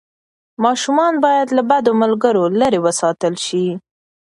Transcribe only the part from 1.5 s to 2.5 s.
له بدو ملګرو